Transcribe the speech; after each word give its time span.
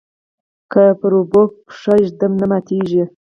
که 0.71 0.83
پر 0.99 1.11
اوبو 1.19 1.41
پښه 1.67 1.95
ږدم 2.05 2.33
نه 2.41 2.45
ماتیږي. 2.51 3.03